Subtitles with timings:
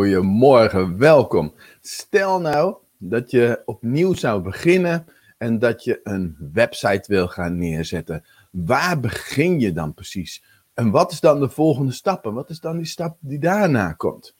[0.00, 1.54] Goedemorgen, welkom.
[1.80, 5.06] Stel nou dat je opnieuw zou beginnen
[5.38, 8.24] en dat je een website wil gaan neerzetten.
[8.50, 10.44] Waar begin je dan precies?
[10.74, 12.24] En wat is dan de volgende stap?
[12.24, 14.34] En wat is dan die stap die daarna komt?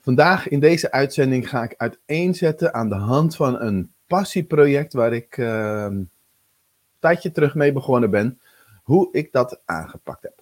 [0.00, 5.36] Vandaag in deze uitzending ga ik uiteenzetten aan de hand van een passieproject waar ik
[5.36, 6.10] uh, een
[6.98, 8.40] tijdje terug mee begonnen ben,
[8.82, 10.41] hoe ik dat aangepakt heb.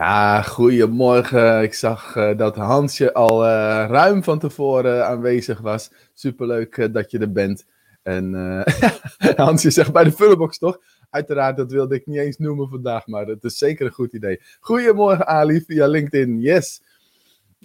[0.00, 1.62] Ja, goedemorgen.
[1.62, 3.50] Ik zag uh, dat Hansje al uh,
[3.88, 5.90] ruim van tevoren aanwezig was.
[6.14, 7.66] Superleuk uh, dat je er bent.
[8.02, 8.34] En
[9.36, 10.78] Hansje zegt bij de Fullbox toch?
[11.10, 14.40] Uiteraard, dat wilde ik niet eens noemen vandaag, maar het is zeker een goed idee.
[14.60, 16.82] Goedemorgen Ali via LinkedIn, yes.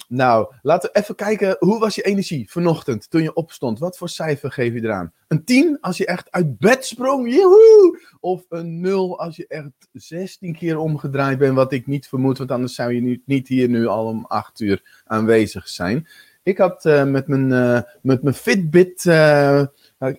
[0.08, 1.56] Nou, laten we even kijken.
[1.60, 3.80] Hoe was je energie vanochtend toen je opstond?
[3.80, 5.14] Wat voor cijfer geef je eraan?
[5.28, 7.34] Een 10 als je echt uit bed sprong?
[7.34, 8.02] Joehoe!
[8.20, 11.56] Of een 0 als je echt 16 keer omgedraaid bent?
[11.56, 14.60] Wat ik niet vermoed, want anders zou je nu, niet hier nu al om 8
[14.60, 16.08] uur aanwezig zijn.
[16.44, 19.06] Ik had uh, met, mijn, uh, met mijn Fitbit.
[19.06, 19.64] Uh,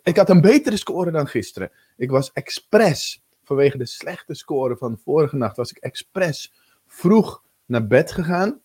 [0.02, 1.70] ik had een betere score dan gisteren.
[1.96, 6.52] Ik was expres, vanwege de slechte score van vorige nacht, was ik expres
[6.86, 8.60] vroeg naar bed gegaan.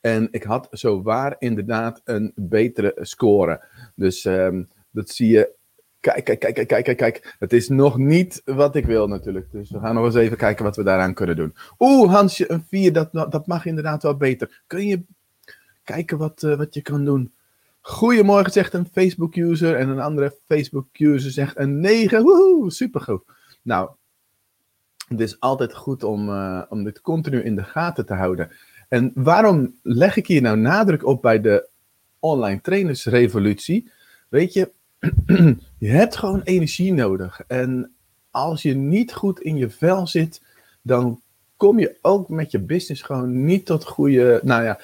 [0.00, 3.64] En ik had zo waar inderdaad een betere score.
[3.94, 5.50] Dus um, dat zie je.
[6.00, 7.34] Kijk, kijk, kijk, kijk, kijk, kijk.
[7.38, 9.50] Het is nog niet wat ik wil natuurlijk.
[9.52, 11.54] Dus we gaan nog eens even kijken wat we daaraan kunnen doen.
[11.78, 14.62] Oeh, Hansje, een 4, dat, dat mag inderdaad wel beter.
[14.66, 15.02] Kun je
[15.84, 17.32] kijken wat, uh, wat je kan doen?
[17.80, 19.76] Goedemorgen, zegt een Facebook-user.
[19.76, 22.22] En een andere Facebook-user zegt een 9.
[22.22, 23.24] Woehoe, supergoed.
[23.62, 23.90] Nou,
[25.08, 28.50] het is altijd goed om, uh, om dit continu in de gaten te houden.
[28.88, 31.68] En waarom leg ik hier nou nadruk op bij de
[32.18, 33.90] online trainersrevolutie?
[34.28, 34.70] Weet je,
[35.78, 37.40] je hebt gewoon energie nodig.
[37.46, 37.92] En
[38.30, 40.42] als je niet goed in je vel zit,
[40.82, 41.20] dan
[41.56, 44.78] kom je ook met je business gewoon niet tot goede, nou ja,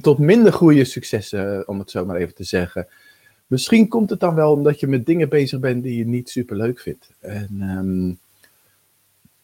[0.00, 2.86] tot minder goede successen, om het zo maar even te zeggen.
[3.46, 6.56] Misschien komt het dan wel omdat je met dingen bezig bent die je niet super
[6.56, 7.10] leuk vindt.
[7.18, 8.18] En um,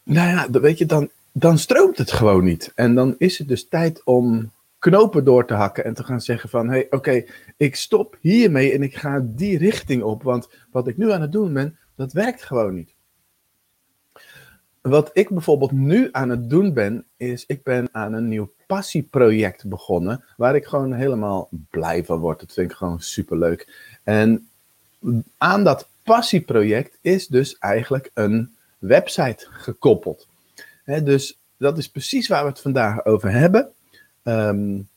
[0.02, 2.72] nou ja, weet je, dan, dan stroomt het gewoon niet.
[2.74, 6.48] En dan is het dus tijd om knopen door te hakken en te gaan zeggen
[6.48, 7.24] van, hé, hey, oké,
[7.56, 11.32] ik stop hiermee en ik ga die richting op, want wat ik nu aan het
[11.32, 12.94] doen ben, dat werkt gewoon niet.
[14.80, 19.68] Wat ik bijvoorbeeld nu aan het doen ben, is ik ben aan een nieuw passieproject
[19.68, 22.40] begonnen, waar ik gewoon helemaal blij van word.
[22.40, 23.90] Dat vind ik gewoon superleuk.
[24.04, 24.48] En
[25.38, 30.26] aan dat passieproject is dus eigenlijk een website gekoppeld
[30.86, 33.72] dus dat is precies waar we het vandaag over hebben.
[34.22, 34.88] Um,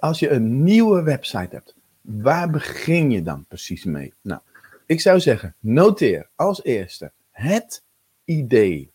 [0.00, 4.14] als je een nieuwe website hebt, waar begin je dan precies mee?
[4.20, 4.40] Nou,
[4.86, 7.82] ik zou zeggen, noteer als eerste het
[8.24, 8.92] idee.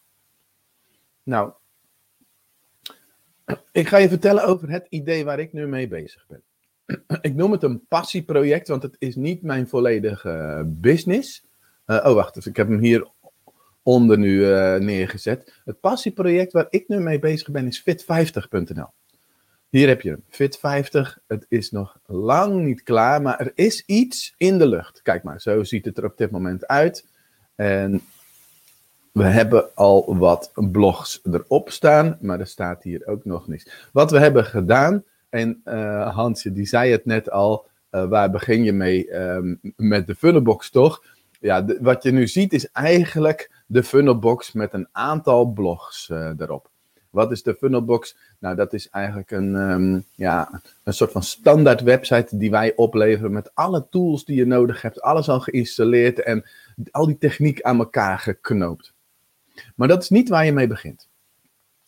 [1.23, 1.51] Nou,
[3.71, 6.41] ik ga je vertellen over het idee waar ik nu mee bezig ben.
[7.21, 11.45] Ik noem het een passieproject, want het is niet mijn volledige business.
[11.85, 13.07] Uh, oh, wacht even, ik heb hem hier
[13.87, 15.53] onder nu uh, neergezet.
[15.65, 18.89] Het passieproject waar ik nu mee bezig ben is fit50.nl.
[19.69, 21.23] Hier heb je hem, Fit50.
[21.27, 25.01] Het is nog lang niet klaar, maar er is iets in de lucht.
[25.01, 27.05] Kijk maar, zo ziet het er op dit moment uit.
[27.55, 28.01] En
[29.11, 33.89] we hebben al wat blogs erop staan, maar er staat hier ook nog niets.
[33.91, 38.63] Wat we hebben gedaan, en uh, Hansje die zei het net al, uh, waar begin
[38.63, 41.03] je mee um, met de funnelbox toch?
[41.39, 46.69] Ja, wat je nu ziet is eigenlijk de funnelbox met een aantal blogs uh, erop.
[47.09, 48.17] Wat is de funnelbox?
[48.39, 53.31] Nou, dat is eigenlijk een, um, ja, een soort van standaard website die wij opleveren
[53.31, 56.45] met alle tools die je nodig hebt, alles al geïnstalleerd en
[56.91, 58.93] al die techniek aan elkaar geknoopt.
[59.75, 61.07] Maar dat is niet waar je mee begint.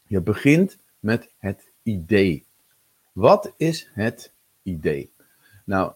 [0.04, 2.46] Je begint met het idee.
[3.12, 4.32] Wat is het
[4.64, 5.12] idee?
[5.66, 5.92] Nou,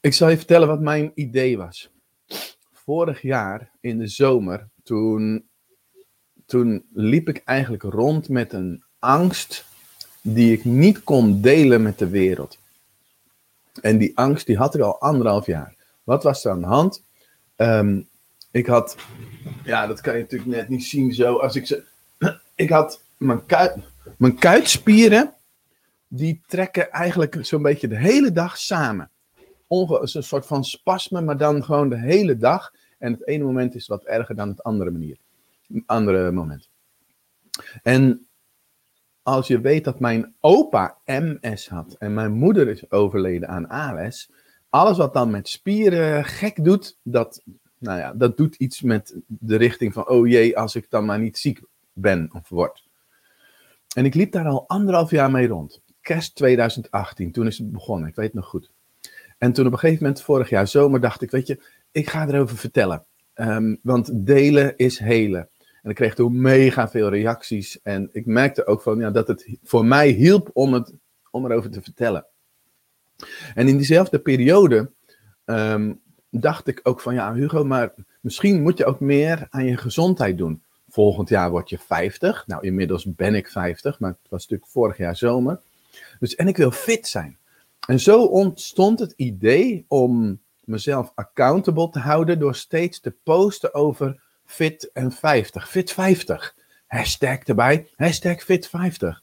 [0.00, 1.92] ik zal je vertellen wat mijn idee was
[2.84, 5.48] vorig jaar in de zomer, toen,
[6.46, 9.64] toen liep ik eigenlijk rond met een angst
[10.22, 12.58] die ik niet kon delen met de wereld.
[13.80, 15.74] En die angst die had ik al anderhalf jaar.
[16.02, 17.02] Wat was er aan de hand?
[17.56, 18.08] Um,
[18.50, 18.96] ik had,
[19.64, 21.36] ja, dat kan je natuurlijk net niet zien zo.
[21.36, 21.84] Als ik ze,
[22.54, 23.76] ik had mijn, kuit,
[24.18, 25.34] mijn kuitspieren,
[26.08, 29.10] die trekken eigenlijk zo'n beetje de hele dag samen
[29.74, 32.72] onge een soort van spasme, maar dan gewoon de hele dag.
[32.98, 35.18] En het ene moment is wat erger dan het andere manier.
[35.86, 36.68] Andere moment.
[37.82, 38.26] En
[39.22, 44.30] als je weet dat mijn opa MS had en mijn moeder is overleden aan ALS,
[44.68, 47.42] alles wat dan met spieren gek doet, dat,
[47.78, 51.18] nou ja, dat doet iets met de richting van, oh jee, als ik dan maar
[51.18, 51.60] niet ziek
[51.92, 52.88] ben of word.
[53.94, 55.82] En ik liep daar al anderhalf jaar mee rond.
[56.00, 58.70] Kerst 2018, toen is het begonnen, ik weet het nog goed.
[59.44, 61.60] En toen op een gegeven moment, vorig jaar zomer, dacht ik, weet je,
[61.92, 63.04] ik ga erover vertellen.
[63.34, 65.48] Ehm, want delen is helen.
[65.82, 67.80] En ik kreeg toen mega veel reacties.
[67.82, 70.92] En ik merkte ook van, ja, dat het voor mij hielp om, het,
[71.30, 72.26] om erover te vertellen.
[73.54, 74.90] En in diezelfde periode
[75.44, 75.92] ehm,
[76.30, 80.38] dacht ik ook van, ja Hugo, maar misschien moet je ook meer aan je gezondheid
[80.38, 80.62] doen.
[80.88, 82.46] Volgend jaar word je 50.
[82.46, 85.60] Nou, inmiddels ben ik 50, maar het was natuurlijk vorig jaar zomer.
[86.18, 87.38] Dus, en ik wil fit zijn.
[87.86, 94.22] En zo ontstond het idee om mezelf accountable te houden door steeds te posten over
[94.44, 95.68] fit en 50.
[95.68, 96.54] Fit 50.
[96.86, 99.22] Hashtag erbij, hashtag fit 50.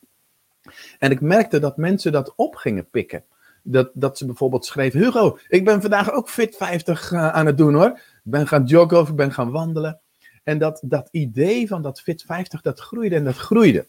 [0.99, 3.23] En ik merkte dat mensen dat op gingen pikken.
[3.63, 7.57] Dat, dat ze bijvoorbeeld schreven: Hugo, ik ben vandaag ook Fit 50 uh, aan het
[7.57, 7.89] doen hoor.
[8.23, 9.99] Ik ben gaan joggen of ik ben gaan wandelen.
[10.43, 13.85] En dat, dat idee van dat Fit 50, dat groeide en dat groeide.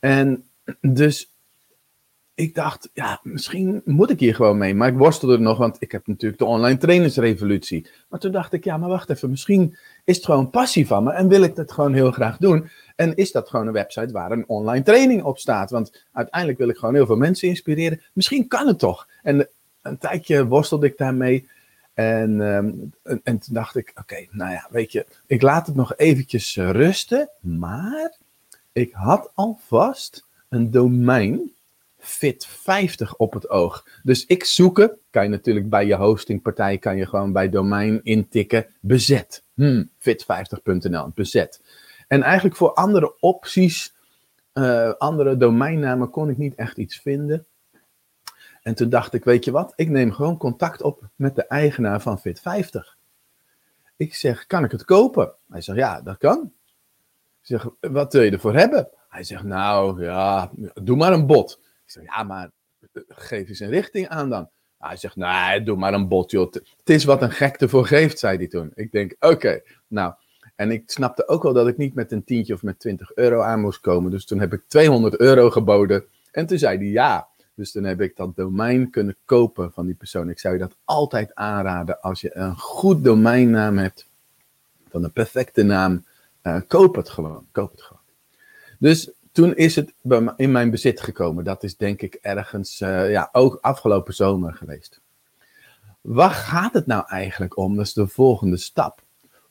[0.00, 0.44] En
[0.80, 1.30] dus
[2.40, 4.74] ik dacht, ja, misschien moet ik hier gewoon mee.
[4.74, 7.86] Maar ik worstelde nog, want ik heb natuurlijk de online trainersrevolutie.
[8.08, 11.12] Maar toen dacht ik, ja, maar wacht even, misschien is het gewoon passie van me
[11.12, 12.68] en wil ik dat gewoon heel graag doen.
[12.96, 15.70] En is dat gewoon een website waar een online training op staat?
[15.70, 18.00] Want uiteindelijk wil ik gewoon heel veel mensen inspireren.
[18.12, 19.08] Misschien kan het toch.
[19.22, 19.48] En
[19.82, 21.48] een tijdje worstelde ik daarmee.
[21.94, 22.70] En, ehm,
[23.22, 27.30] en, toen dacht ik, oké, nou ja, weet je, ik laat het nog eventjes rusten.
[27.40, 28.16] Maar
[28.72, 31.52] ik had alvast een domein
[32.02, 33.86] Fit50 op het oog.
[34.02, 38.66] Dus ik zoeken, kan je natuurlijk bij je hostingpartij, kan je gewoon bij domein intikken,
[38.80, 39.44] bezet.
[39.54, 41.62] Hmm, fit50.nl, bezet.
[42.08, 43.94] En eigenlijk voor andere opties,
[44.54, 47.46] uh, andere domeinnamen kon ik niet echt iets vinden.
[48.62, 52.00] En toen dacht ik, weet je wat, ik neem gewoon contact op met de eigenaar
[52.00, 52.98] van Fit50.
[53.96, 55.32] Ik zeg, kan ik het kopen?
[55.48, 56.52] Hij zegt, ja, dat kan.
[57.40, 58.88] Ik zeg, wat wil je ervoor hebben?
[59.08, 60.50] Hij zegt, nou ja,
[60.82, 61.60] doe maar een bot.
[61.90, 62.50] Ik zeg, ja, maar
[62.92, 64.50] eh, geef eens een richting aan dan.
[64.78, 66.32] Hij zegt, nee, doe maar een bot.
[66.32, 68.72] Het is wat een gek ervoor geeft, zei hij toen.
[68.74, 70.14] Ik denk, oké, nou.
[70.56, 73.40] En ik snapte ook wel dat ik niet met een tientje of met 20 euro
[73.40, 74.10] aan moest komen.
[74.10, 76.04] Dus toen heb ik 200 euro geboden.
[76.32, 77.28] En toen zei hij ja.
[77.54, 80.30] Dus toen heb ik dat domein kunnen kopen van die persoon.
[80.30, 82.00] Ik zou je dat altijd aanraden.
[82.00, 84.08] Als je een goed domeinnaam hebt,
[84.88, 86.04] van een perfecte naam,
[86.42, 87.46] uh, koop het gewoon.
[87.52, 88.02] Koop het gewoon.
[88.78, 89.94] Dus toen is het
[90.36, 91.44] in mijn bezit gekomen.
[91.44, 95.00] Dat is denk ik ergens, uh, ja, ook afgelopen zomer geweest.
[96.00, 97.76] Waar gaat het nou eigenlijk om?
[97.76, 99.02] Dat is de volgende stap.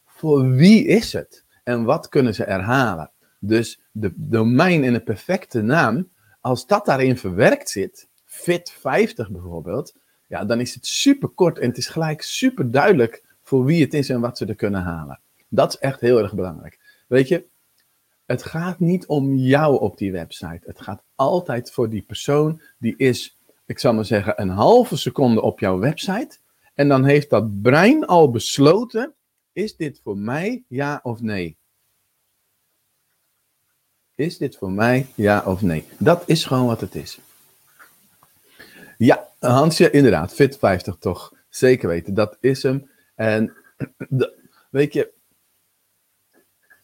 [0.06, 1.44] Voor wie is het?
[1.64, 3.12] En wat kunnen ze herhalen?
[3.40, 6.10] Dus de domein in een perfecte naam,
[6.42, 9.96] als dat daarin verwerkt zit, fit50 bijvoorbeeld,
[10.28, 13.94] ja, dan is het super kort en het is gelijk super duidelijk voor wie het
[13.94, 15.20] is en wat ze er kunnen halen.
[15.48, 16.80] Dat is echt heel erg belangrijk.
[17.08, 17.46] Weet je,
[18.30, 20.60] het gaat niet om jou op die website.
[20.66, 25.42] Het gaat altijd voor die persoon die is, ik zal maar zeggen, een halve seconde
[25.42, 26.38] op jouw website.
[26.74, 29.14] En dan heeft dat brein al besloten,
[29.54, 31.57] is dit voor mij ja of nee?
[34.16, 35.86] Is dit voor mij ja of nee?
[35.98, 37.19] Dat is gewoon wat het is.
[38.98, 41.33] Ja, Hansje, inderdaad, Fit 50 toch.
[41.50, 42.90] Zeker weten, dat is hem.
[43.16, 43.54] En
[44.69, 45.18] weet je,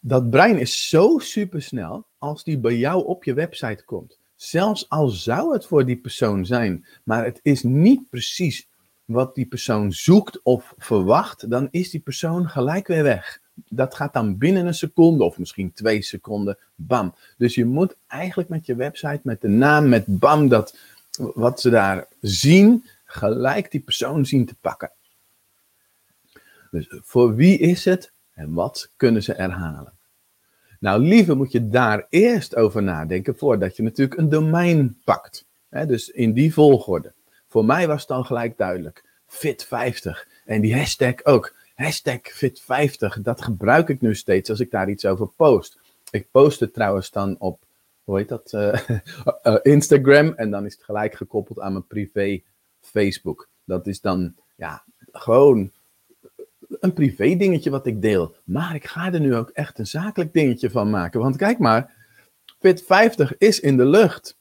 [0.08, 4.18] dat brein is zo supersnel als die bij jou op je website komt.
[4.34, 8.68] Zelfs al zou het voor die persoon zijn, maar het is niet precies
[9.04, 13.40] wat die persoon zoekt of verwacht, dan is die persoon gelijk weer weg.
[13.54, 17.14] Dat gaat dan binnen een seconde of misschien twee seconden, bam.
[17.36, 20.78] Dus je moet eigenlijk met je website, met de naam, met bam, dat
[21.34, 24.92] wat ze daar zien, gelijk die persoon zien te pakken.
[26.70, 29.95] Dus voor wie is het en wat kunnen ze herhalen?
[30.80, 35.46] Nou, liever moet je daar eerst over nadenken voordat je natuurlijk een domein pakt.
[35.70, 37.12] dus in die volgorde.
[37.48, 39.04] Voor mij was het dan gelijk duidelijk.
[39.28, 40.26] Fit50.
[40.44, 41.54] En die hashtag ook.
[41.74, 43.20] Hashtag Fit50.
[43.22, 45.78] Dat gebruik ik nu steeds als ik daar iets over post.
[46.10, 47.60] Ik post het trouwens dan op,
[48.04, 48.52] hoe heet dat?
[48.52, 48.78] Uh,
[49.42, 50.32] uh, Instagram.
[50.32, 52.42] En dan is het gelijk gekoppeld aan mijn privé
[52.80, 53.48] Facebook.
[53.64, 55.70] Dat is dan, ja, gewoon
[56.68, 58.36] een privé dingetje wat ik deel.
[58.44, 61.20] Maar ik ga er nu ook echt een zakelijk dingetje van maken.
[61.20, 61.94] Want kijk maar,
[62.58, 64.38] Fit 50 is in de lucht.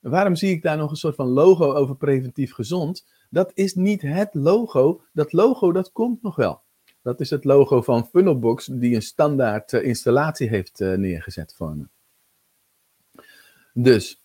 [0.00, 3.06] Waarom zie ik daar nog een soort van logo over preventief gezond?
[3.30, 5.02] Dat is niet het logo.
[5.12, 6.62] Dat logo, dat komt nog wel.
[7.02, 11.76] Dat is het logo van Funnelbox, die een standaard uh, installatie heeft uh, neergezet voor
[11.76, 11.88] me.
[13.72, 14.22] Dus,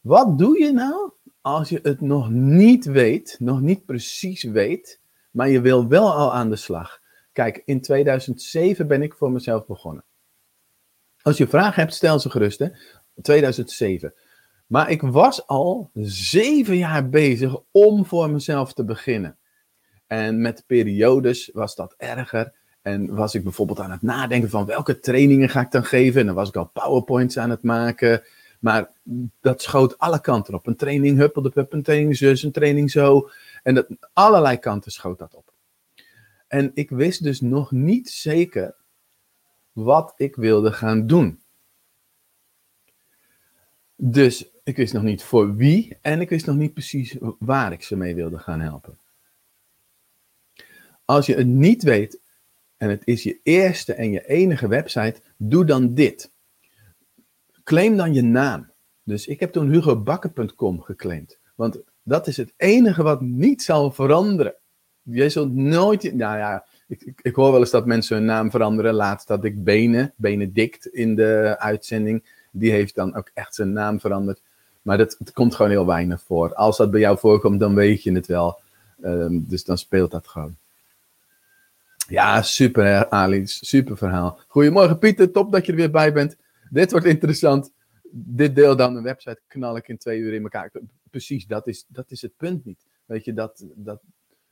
[0.00, 1.10] wat doe je nou
[1.40, 5.00] als je het nog niet weet, nog niet precies weet,
[5.36, 7.00] maar je wil wel al aan de slag.
[7.32, 10.04] Kijk, in 2007 ben ik voor mezelf begonnen.
[11.22, 12.58] Als je vragen hebt, stel ze gerust.
[12.58, 12.68] Hè?
[13.22, 14.14] 2007.
[14.66, 19.36] Maar ik was al zeven jaar bezig om voor mezelf te beginnen.
[20.06, 22.52] En met periodes was dat erger.
[22.82, 26.20] En was ik bijvoorbeeld aan het nadenken van welke trainingen ga ik dan geven.
[26.20, 28.22] En dan was ik al powerpoints aan het maken.
[28.60, 28.90] Maar
[29.40, 30.66] dat schoot alle kanten op.
[30.66, 33.28] Een training huppelde een training zus, een training zo.
[33.66, 35.54] En dat, allerlei kanten schoot dat op.
[36.48, 38.74] En ik wist dus nog niet zeker
[39.72, 41.42] wat ik wilde gaan doen.
[43.96, 47.82] Dus ik wist nog niet voor wie en ik wist nog niet precies waar ik
[47.82, 48.98] ze mee wilde gaan helpen.
[51.04, 52.20] Als je het niet weet
[52.76, 56.32] en het is je eerste en je enige website, doe dan dit.
[57.64, 58.70] Claim dan je naam.
[59.02, 61.38] Dus ik heb toen hugobakker.com geclaimd.
[61.54, 64.54] Want dat is het enige wat niet zal veranderen.
[65.02, 66.02] Je zult nooit.
[66.14, 68.94] Nou ja, ik, ik, hoor wel eens dat mensen hun naam veranderen.
[68.94, 72.24] Laatst dat ik Benen, Benedict in de uitzending.
[72.50, 74.40] Die heeft dan ook echt zijn naam veranderd.
[74.82, 76.54] Maar dat, komt gewoon heel weinig voor.
[76.54, 78.58] Als dat bij jou voorkomt, dan weet je het wel.
[79.04, 80.56] Um, dus dan speelt dat gewoon.
[82.08, 84.38] Ja, super Ali, super verhaal.
[84.46, 86.36] Goedemorgen Pieter, top dat je er weer bij bent.
[86.70, 87.70] Dit wordt interessant.
[88.10, 90.70] Dit deel dan een website knal ik in twee uur in elkaar.
[91.16, 92.86] Precies, dat is, dat is het punt niet.
[93.06, 94.00] Weet je, dat, dat,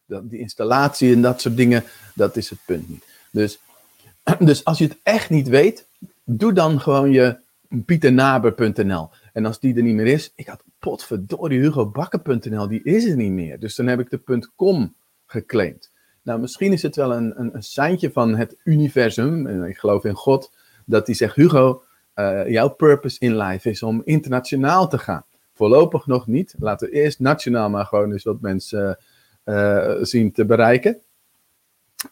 [0.07, 3.05] dat, die installatie en dat soort dingen, dat is het punt niet.
[3.33, 3.59] Dus,
[4.39, 5.89] dus als je het echt niet weet,
[6.25, 7.39] doe dan gewoon je
[7.85, 9.11] pieternaber.nl.
[9.33, 13.33] En als die er niet meer is, ik had potverdorie hugobakker.nl, die is er niet
[13.33, 13.59] meer.
[13.59, 14.95] Dus dan heb ik de .com
[15.27, 15.93] geclaimd.
[16.23, 20.05] Nou, misschien is het wel een, een, een seintje van het universum, en ik geloof
[20.05, 20.53] in God,
[20.87, 21.83] dat die zegt, Hugo,
[22.15, 25.25] uh, jouw purpose in life is om internationaal te gaan.
[25.55, 26.55] Voorlopig nog niet.
[26.59, 28.99] Laten we eerst nationaal maar gewoon eens wat mensen
[29.45, 31.01] uh, zien te bereiken.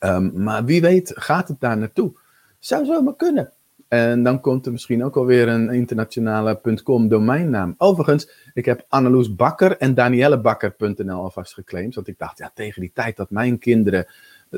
[0.00, 2.12] Um, maar wie weet gaat het daar naartoe.
[2.58, 3.52] Zou zomaar kunnen.
[3.88, 7.74] En dan komt er misschien ook alweer een internationale .com domeinnaam.
[7.78, 11.94] Overigens, ik heb Anneloes Bakker en Daniellebakker.nl alvast geclaimd.
[11.94, 14.06] Want ik dacht, ja, tegen die tijd dat mijn kinderen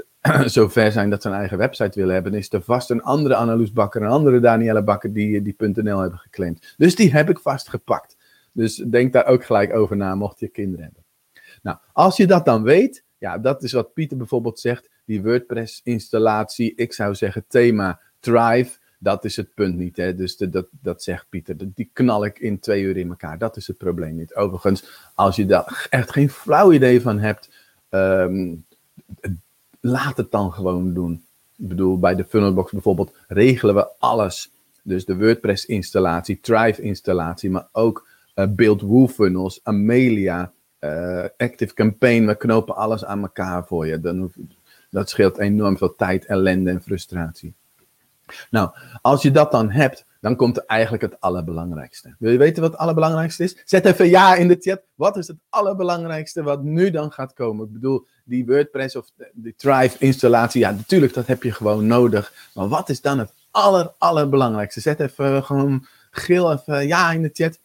[0.47, 3.35] zo ver zijn dat ze een eigen website willen hebben, is er vast een andere
[3.35, 6.75] Anneloes Bakker, een andere Danielle Bakker die die .nl hebben geclaimd.
[6.77, 8.17] Dus die heb ik vastgepakt.
[8.55, 11.03] Dus denk daar ook gelijk over na, mocht je kinderen hebben.
[11.63, 16.75] Nou, als je dat dan weet, ja, dat is wat Pieter bijvoorbeeld zegt, die WordPress-installatie,
[16.75, 19.97] ik zou zeggen thema Thrive, dat is het punt niet.
[19.97, 20.15] Hè?
[20.15, 23.39] Dus dat, dat zegt Pieter, die knal ik in twee uur in elkaar.
[23.39, 24.35] Dat is het probleem niet.
[24.35, 27.51] Overigens, als je daar echt geen flauw idee van hebt,
[27.91, 28.65] um,
[29.81, 31.25] laat het dan gewoon doen.
[31.57, 34.51] Ik bedoel, bij de Funnelbox bijvoorbeeld regelen we alles.
[34.83, 42.27] Dus de WordPress-installatie, Thrive-installatie, maar ook uh, Build Funnels, Amelia, uh, Active Campaign.
[42.27, 44.01] We knopen alles aan elkaar voor je.
[44.01, 44.33] Dan
[44.91, 47.55] dat scheelt enorm veel tijd, ellende en frustratie.
[48.51, 52.15] Nou, als je dat dan hebt, dan komt eigenlijk het allerbelangrijkste.
[52.19, 53.63] Wil je weten wat het allerbelangrijkste is?
[53.65, 54.83] Zet even ja in de chat.
[54.95, 57.67] Wat is het allerbelangrijkste wat nu dan gaat komen?
[57.67, 62.33] Ik bedoel, die WordPress of die Thrive installatie, ja, natuurlijk, dat heb je gewoon nodig.
[62.55, 64.81] Maar wat is dan het aller, allerbelangrijkste?
[64.81, 67.61] Zet even gewoon geel even ja in de chat.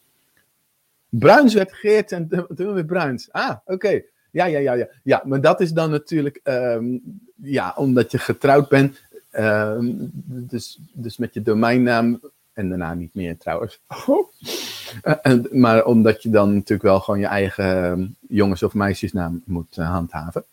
[1.09, 3.31] Bruins werd Geert en toen weer Bruins.
[3.31, 4.01] Ah, oké.
[4.31, 4.87] Ja, ja, ja, ja.
[5.03, 7.01] Ja, maar dat is dan natuurlijk, um,
[7.35, 9.07] ja, omdat je getrouwd bent.
[9.31, 9.77] Uh,
[10.25, 12.19] dus, dus met je domeinnaam
[12.53, 13.81] en daarna niet meer trouwens.
[14.07, 19.41] Uh, en, maar omdat je dan natuurlijk wel gewoon je eigen um, jongens- of meisjesnaam
[19.45, 20.43] moet uh, handhaven.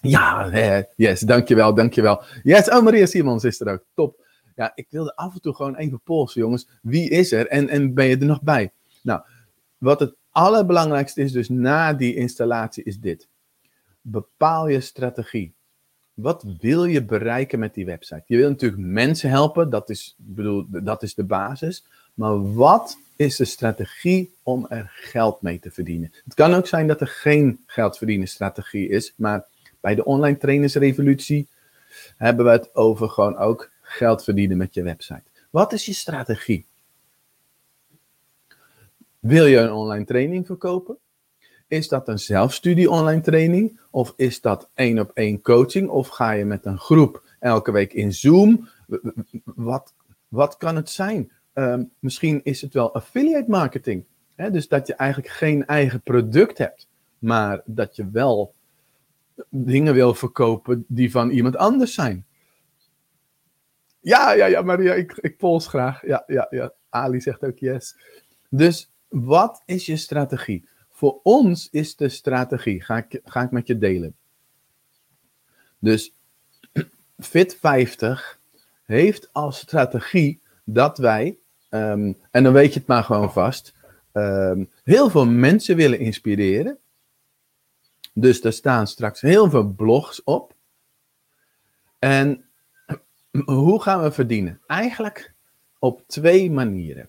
[0.00, 2.22] Ja, eh, yes, dankjewel, dankjewel.
[2.42, 4.24] Yes, oh Maria Simons is er ook, top.
[4.56, 6.68] Ja, ik wilde af en toe gewoon even polsen, jongens.
[6.82, 8.72] Wie is er en, en ben je er nog bij?
[9.02, 9.20] Nou,
[9.78, 13.28] wat het allerbelangrijkste is dus na die installatie is dit.
[14.00, 15.54] Bepaal je strategie.
[16.14, 18.22] Wat wil je bereiken met die website?
[18.26, 21.84] Je wil natuurlijk mensen helpen, dat is, bedoel, dat is de basis.
[22.14, 26.12] Maar wat is de strategie om er geld mee te verdienen?
[26.24, 29.46] Het kan ook zijn dat er geen geld verdienen strategie is, maar
[29.80, 31.48] bij de online trainersrevolutie
[32.16, 35.22] hebben we het over gewoon ook geld verdienen met je website.
[35.50, 36.66] Wat is je strategie?
[39.26, 40.98] Wil je een online training verkopen?
[41.66, 43.80] Is dat een zelfstudie online training?
[43.90, 45.88] Of is dat één op één coaching?
[45.88, 48.68] Of ga je met een groep elke week in Zoom?
[49.44, 49.94] Wat,
[50.28, 51.32] wat kan het zijn?
[51.54, 54.04] Um, misschien is het wel affiliate marketing.
[54.34, 54.50] Hè?
[54.50, 58.54] Dus dat je eigenlijk geen eigen product hebt, maar dat je wel
[59.48, 62.26] dingen wil verkopen die van iemand anders zijn.
[64.00, 66.06] Ja, ja, ja, Maria, ik, ik pols graag.
[66.06, 66.72] Ja, ja, ja.
[66.88, 67.96] Ali zegt ook yes.
[68.48, 68.90] Dus
[69.24, 70.68] wat is je strategie?
[70.90, 74.16] Voor ons is de strategie, ga ik, ga ik met je delen.
[75.78, 76.12] Dus
[77.22, 78.38] Fit50
[78.84, 83.74] heeft als strategie dat wij, ehm, en dan weet je het maar gewoon vast,
[84.12, 86.78] ehm, heel veel mensen willen inspireren.
[88.12, 90.54] Dus er staan straks heel veel blogs op.
[91.98, 92.44] En
[93.44, 94.60] hoe gaan we verdienen?
[94.66, 95.34] Eigenlijk
[95.78, 97.08] op twee manieren.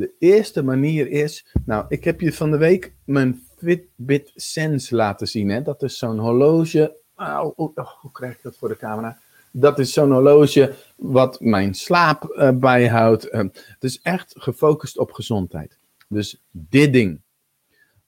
[0.00, 5.26] De eerste manier is, nou, ik heb je van de week mijn Fitbit Sense laten
[5.26, 5.48] zien.
[5.48, 5.62] Hè?
[5.62, 6.96] Dat is zo'n horloge.
[7.16, 9.18] Oh, oh, hoe krijg ik dat voor de camera?
[9.52, 13.26] Dat is zo'n horloge wat mijn slaap uh, bijhoudt.
[13.26, 15.78] Uh, het is echt gefocust op gezondheid.
[16.08, 17.20] Dus dit ding.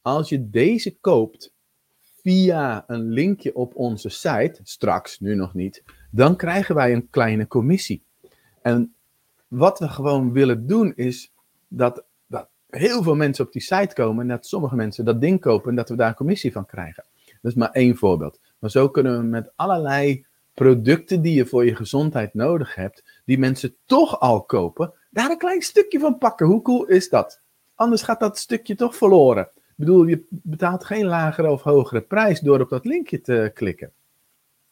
[0.02, 1.52] Als je deze koopt
[2.22, 7.46] via een linkje op onze site, straks, nu nog niet, dan krijgen wij een kleine
[7.46, 8.04] commissie.
[8.62, 8.94] En
[9.48, 11.31] wat we gewoon willen doen is
[11.76, 15.40] dat, dat heel veel mensen op die site komen en dat sommige mensen dat ding
[15.40, 17.04] kopen en dat we daar commissie van krijgen.
[17.24, 18.40] Dat is maar één voorbeeld.
[18.58, 23.38] Maar zo kunnen we met allerlei producten die je voor je gezondheid nodig hebt, die
[23.38, 26.46] mensen toch al kopen, daar een klein stukje van pakken.
[26.46, 27.40] Hoe cool is dat?
[27.74, 29.50] Anders gaat dat stukje toch verloren.
[29.54, 33.92] Ik bedoel, je betaalt geen lagere of hogere prijs door op dat linkje te klikken.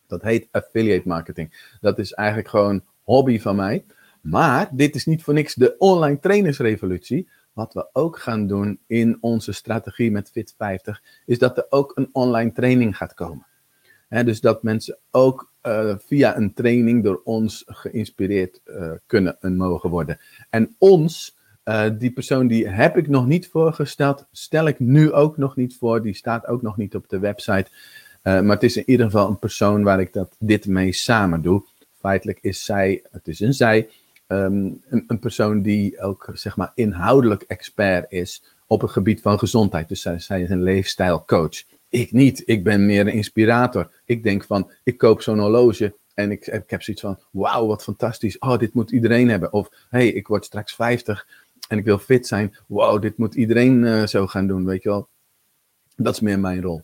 [0.07, 1.76] Dat heet affiliate marketing.
[1.80, 3.85] Dat is eigenlijk gewoon hobby van mij.
[4.20, 7.28] Maar dit is niet voor niks de online trainersrevolutie.
[7.52, 12.08] Wat we ook gaan doen in onze strategie met Fit50, is dat er ook een
[12.12, 13.46] online training gaat komen.
[14.08, 19.90] dus dat mensen ook uh, via een training door ons geïnspireerd uh, kunnen en mogen
[19.90, 20.18] worden.
[20.50, 25.36] En ons, uh, die persoon die heb ik nog niet voorgesteld, stel ik nu ook
[25.36, 27.70] nog niet voor, die staat ook nog niet op de website.
[28.22, 31.64] maar het is in ieder geval een persoon waar ik dat, dit mee samen doe.
[31.98, 33.88] Feitelijk is zij, het is een zij,
[34.32, 39.88] um, een, persoon die ook zeg maar inhoudelijk expert is op het gebied van gezondheid.
[39.88, 41.62] Dus zij, zij is een leefstijlcoach.
[41.88, 42.43] Ik niet.
[42.45, 43.90] Ik ben meer een inspirator.
[44.04, 48.38] Ik denk van, ik koop zo'n horloge en ik, heb zoiets van, wauw, wat fantastisch.
[48.38, 49.52] Oh, dit moet iedereen hebben.
[49.52, 51.26] Of, hey, ik word straks 50
[51.69, 52.56] en ik wil fit zijn.
[52.66, 55.08] Wauw, dit moet iedereen uh, zo gaan doen, weet je wel.
[55.97, 56.82] Dat is meer mijn rol.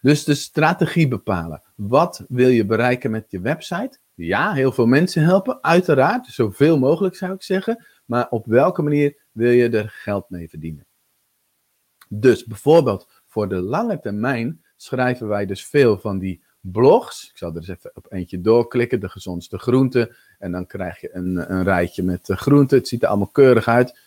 [0.00, 1.62] Dus de strategie bepalen.
[1.74, 3.98] Wat wil je bereiken met je website?
[4.26, 6.26] Ja, heel veel mensen helpen, uiteraard.
[6.26, 7.84] Zoveel mogelijk zou ik zeggen.
[8.04, 10.86] Maar op welke manier wil je er geld mee verdienen?
[12.08, 17.30] Dus bijvoorbeeld voor de lange termijn schrijven wij dus veel van die blogs.
[17.30, 20.16] Ik zal er eens even op eentje doorklikken, de gezondste groenten.
[20.38, 22.78] En dan krijg je een, een rijtje met groenten.
[22.78, 23.98] Het ziet er allemaal keurig uit.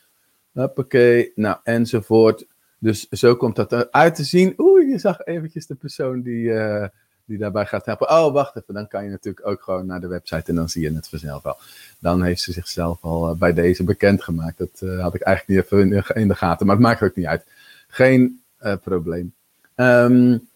[0.51, 2.47] Hoppakee, nou enzovoort.
[2.80, 4.54] Dus zo komt dat eruit te zien.
[4.58, 6.88] Oeh, je zag eventjes de persoon die, uh,
[7.25, 8.09] die daarbij gaat helpen.
[8.09, 10.81] Oh, wacht even, dan kan je natuurlijk ook gewoon naar de website en dan zie
[10.81, 11.57] je het vanzelf wel.
[11.99, 14.57] Dan heeft ze zichzelf al uh, bij deze bekendgemaakt.
[14.57, 17.25] Dat uh, had ik eigenlijk niet even in de, gaten, maar het maakt ook niet
[17.25, 17.45] uit.
[17.88, 18.41] Geen
[18.83, 19.33] probleem.
[19.75, 20.47] Um,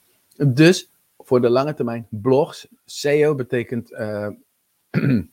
[0.47, 2.67] dus voor de lange termijn blogs.
[2.85, 3.89] SEO betekent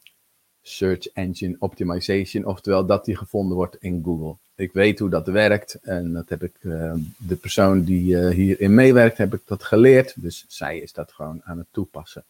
[0.62, 5.74] Search Engine Optimization, oftewel dat die gevonden wordt in Google ik weet hoe dat werkt
[5.74, 10.14] en dat heb ik, uh, de persoon die uh, hierin meewerkt, heb ik dat geleerd.
[10.16, 12.24] Dus zij is dat gewoon aan het toepassen.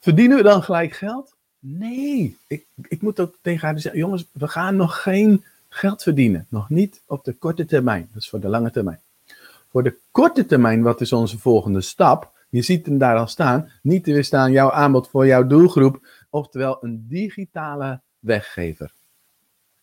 [0.00, 1.34] Verdienen we dan gelijk geld?
[1.58, 6.46] Nee, ik, ik moet ook tegen haar zeggen, jongens, we gaan nog geen geld verdienen.
[6.48, 9.00] Nog niet op de korte termijn, dat is voor de lange termijn.
[9.70, 12.32] Voor de korte termijn, wat is onze volgende stap?
[12.48, 16.78] Je ziet hem daar al staan, niet te weerstaan jouw aanbod voor jouw doelgroep, oftewel
[16.80, 18.92] een digitale weggever.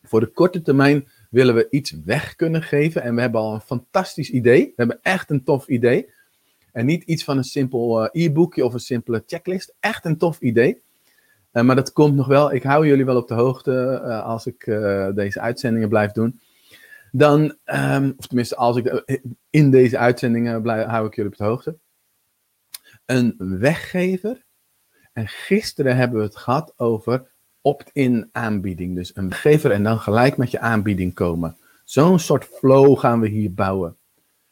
[0.03, 3.01] Voor de korte termijn willen we iets weg kunnen geven.
[3.01, 4.65] En we hebben al een fantastisch idee.
[4.65, 6.09] We hebben echt een tof idee.
[6.71, 9.75] En niet iets van een simpel uh, e-boekje of een simpele checklist.
[9.79, 10.81] Echt een tof idee.
[11.53, 12.53] Uh, maar dat komt nog wel.
[12.53, 14.65] Ik hou jullie wel op de hoogte uh, als ik
[15.15, 16.39] deze uitzendingen blijf doen.
[17.11, 19.03] Dan, um, of tenminste, als ik
[19.49, 21.77] in deze uitzendingen blijf, hou ik jullie op de hoogte.
[23.05, 24.45] Een weggever.
[25.13, 27.30] En gisteren hebben we het gehad over
[27.61, 28.95] opt-in aanbieding.
[28.95, 31.57] Dus een weggever en dan gelijk met je aanbieding komen.
[31.83, 33.95] Zo'n soort flow gaan we hier bouwen.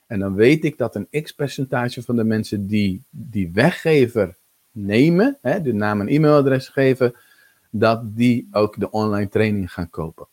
[0.08, 4.36] En dan weet ik dat een x-percentage van de mensen die die weggever
[4.72, 7.15] nemen, hè, de naam en e-mailadres geven,
[7.69, 10.28] dat die ook de online training gaan kopen.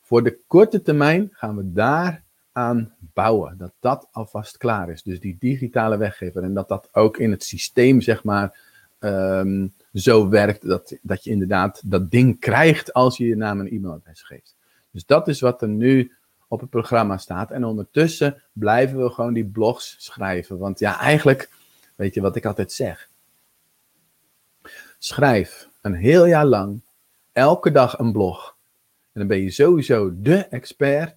[0.00, 3.58] Voor de korte termijn gaan we daar aan bouwen.
[3.58, 5.02] Dat dat alvast klaar is.
[5.02, 6.42] Dus die digitale weggever.
[6.42, 8.58] En dat dat ook in het systeem, zeg maar,
[8.98, 13.70] um, zo werkt dat, dat je inderdaad dat ding krijgt als je je naam en
[13.70, 14.56] e-mailadres geeft.
[14.90, 16.12] Dus dat is wat er nu
[16.48, 17.50] op het programma staat.
[17.50, 20.58] En ondertussen blijven we gewoon die blogs schrijven.
[20.58, 21.50] Want ja, eigenlijk,
[21.94, 23.08] weet je wat ik altijd zeg?
[24.98, 26.80] Schrijf een heel jaar lang,
[27.32, 28.56] elke dag een blog.
[29.12, 31.16] En dan ben je sowieso de expert.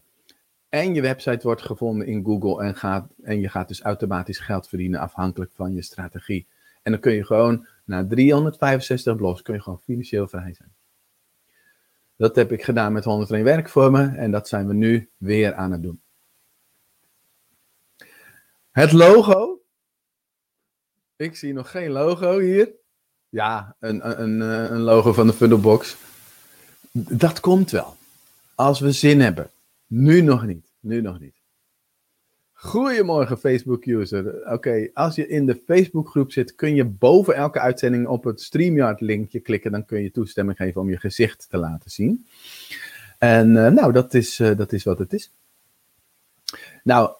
[0.69, 4.67] En je website wordt gevonden in Google en, gaat, en je gaat dus automatisch geld
[4.67, 6.45] verdienen afhankelijk van je strategie.
[6.81, 10.73] En dan kun je gewoon Na 365 blogs kun je gewoon financieel vrij zijn.
[12.15, 15.81] Dat heb ik gedaan met 101 werkvormen en dat zijn we nu weer aan het
[15.81, 16.01] doen.
[18.71, 19.61] Het logo.
[21.15, 22.71] Ik zie nog geen logo hier.
[23.29, 24.39] Ja, een, een,
[24.73, 25.97] een logo van de Funnelbox.
[26.91, 27.95] Dat komt wel.
[28.55, 29.49] Als we zin hebben.
[29.87, 30.71] Nu nog niet.
[30.79, 31.42] Nu nog niet.
[32.63, 34.51] Goedemorgen Facebook-user.
[34.51, 39.39] Oké, als je in de Facebookgroep zit, kun je boven elke uitzending op het StreamYard-linkje
[39.39, 39.71] klikken.
[39.71, 42.25] Dan kun je toestemming geven om je gezicht te laten zien.
[43.17, 45.31] En uh, nou, dat is, uh, dat is wat het is.
[46.83, 47.11] Nou,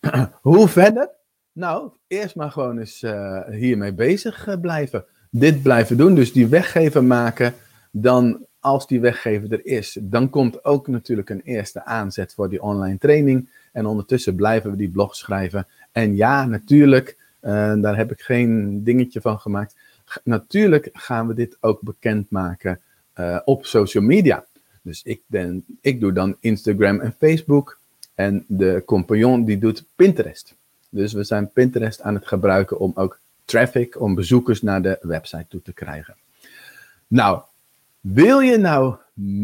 [0.40, 1.10] hoe verder?
[1.52, 5.04] Nou, eerst maar gewoon eens uh, hiermee bezig blijven.
[5.30, 7.54] Dit blijven doen, dus die weggever maken.
[7.90, 12.62] Dan, als die weggever er is, dan komt ook natuurlijk een eerste aanzet voor die
[12.62, 13.48] online training.
[13.72, 15.66] En ondertussen blijven we die blog schrijven.
[15.92, 19.76] En ja, natuurlijk, uh, daar heb ik geen dingetje van gemaakt.
[20.24, 22.80] Natuurlijk gaan we dit ook bekendmaken
[23.16, 24.44] uh, op social media.
[24.82, 27.78] Dus ik, ben, ik doe dan Instagram en Facebook.
[28.14, 30.54] En de compagnon die doet Pinterest.
[30.88, 35.46] Dus we zijn Pinterest aan het gebruiken om ook traffic, om bezoekers naar de website
[35.48, 36.16] toe te krijgen.
[37.06, 37.42] Nou,
[38.12, 38.96] wil je nou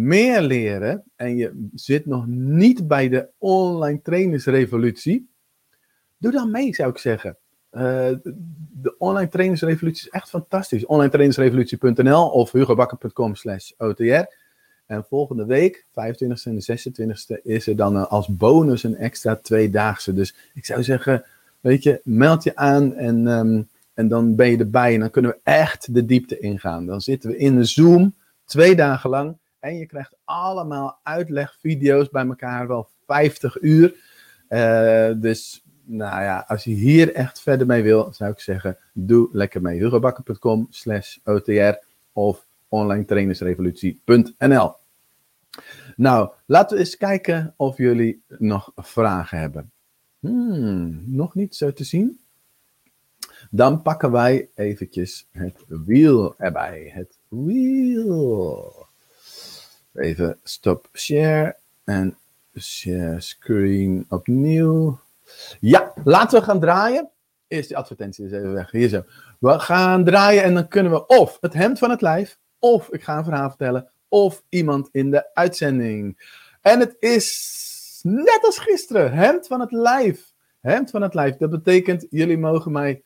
[0.04, 5.28] meer leren en je zit nog niet bij de online trainersrevolutie,
[6.18, 7.36] doe dan mee, zou ik zeggen.
[7.72, 7.80] Uh,
[8.72, 10.86] de online trainersrevolutie is echt fantastisch.
[10.86, 14.26] Onlinetrainersrevolutie.nl of hugobakker.com slash OTR.
[14.86, 20.12] En volgende week, 25e en 26e, is er dan als bonus een extra tweedaagse.
[20.12, 21.24] Dus ik zou zeggen,
[21.60, 24.94] weet je, meld je aan en, um, en dan ben je erbij.
[24.94, 26.86] En dan kunnen we echt de diepte ingaan.
[26.86, 29.38] Dan zitten we in de Zoom, twee dagen lang.
[29.58, 33.94] En je krijgt allemaal uitlegvideo's bij elkaar, wel 50 uur.
[34.48, 39.28] Uh, dus nou ja, als je hier echt verder mee wil, zou ik zeggen, doe
[39.32, 39.78] lekker mee.
[39.78, 41.78] hugobakker.com slash OTR
[42.12, 44.74] of onlinetrainersrevolutie.nl
[45.96, 49.70] Nou, laten we eens kijken of jullie nog vragen hebben.
[50.20, 52.18] Hmm, nog niet zo te zien.
[53.50, 56.90] Dan pakken wij eventjes het wiel erbij.
[56.94, 58.86] Het wiel.
[59.94, 62.16] Even stop share en
[62.60, 64.98] share screen opnieuw.
[65.60, 67.08] Ja, laten we gaan draaien.
[67.48, 68.70] Eerst die advertentie eens even weg.
[68.70, 69.04] Hier zo.
[69.38, 73.02] We gaan draaien en dan kunnen we of het hemd van het lijf, of ik
[73.02, 76.16] ga een verhaal vertellen, of iemand in de uitzending.
[76.60, 80.32] En het is net als gisteren, hemd van het lijf.
[80.60, 83.02] Hemd van het lijf, dat betekent jullie mogen mij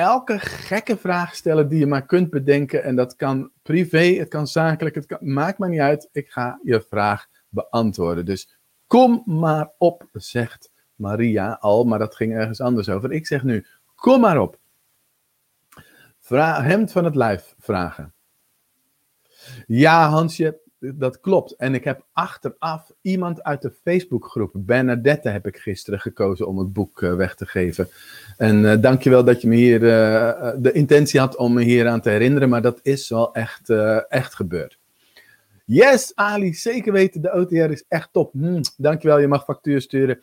[0.00, 2.82] elke gekke vraag stellen die je maar kunt bedenken.
[2.82, 6.08] En dat kan privé, het kan zakelijk, het kan, maakt me niet uit.
[6.12, 8.24] Ik ga je vraag beantwoorden.
[8.24, 13.12] Dus kom maar op, zegt Maria al, maar dat ging ergens anders over.
[13.12, 14.58] Ik zeg nu, kom maar op.
[16.18, 18.14] Vra hemd van het lijf vragen.
[19.66, 21.56] Ja, Hansje, dat klopt.
[21.56, 26.72] En ik heb achteraf iemand uit de Facebookgroep, Bernadette, heb ik gisteren gekozen om het
[26.72, 27.88] boek uh, weg te geven.
[28.36, 32.00] En uh, dankjewel dat je me hier uh, de intentie had om me hier aan
[32.00, 33.70] te herinneren, maar dat is wel echt,
[34.08, 34.78] echt gebeurd.
[35.64, 38.32] Yes, Ali, zeker weten, de OTR is echt top.
[38.32, 40.20] Hm, dankjewel, je mag factuur sturen.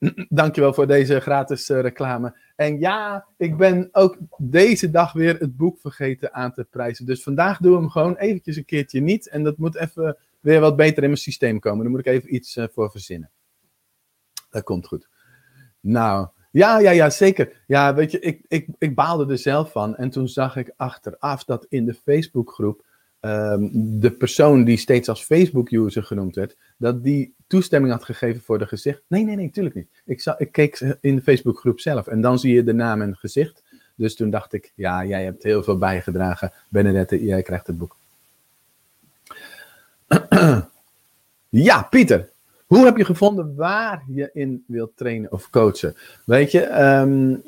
[0.28, 2.36] Dankjewel voor deze gratis reclame.
[2.56, 7.06] En ja, ik ben ook deze dag weer het boek vergeten aan te prijzen.
[7.06, 9.28] Dus vandaag doen we hem gewoon eventjes een keertje niet.
[9.28, 11.82] En dat moet even weer wat beter in mijn systeem komen.
[11.82, 13.30] Daar moet ik even iets uh, voor verzinnen.
[14.50, 15.08] Dat komt goed.
[15.80, 17.62] Nou, ja, ja, ja, zeker.
[17.66, 19.96] Ja, weet je, ik, ik, ik baalde er zelf van.
[19.96, 22.84] En toen zag ik achteraf dat in de Facebookgroep
[23.20, 28.58] um, de persoon die steeds als Facebook-user genoemd werd, dat die toestemming had gegeven voor
[28.58, 29.02] de gezicht.
[29.06, 29.88] Nee, nee, nee, natuurlijk niet.
[30.04, 33.16] Ik, zag, ik keek in de Facebookgroep zelf en dan zie je de naam en
[33.16, 33.62] gezicht.
[33.94, 36.52] Dus toen dacht ik, ja, jij hebt heel veel bijgedragen.
[36.68, 37.96] Benedette, jij krijgt het boek.
[41.48, 42.30] ja, Pieter.
[42.66, 45.96] Hoe heb je gevonden waar je in wilt trainen of coachen?
[46.24, 47.42] Weet je, um,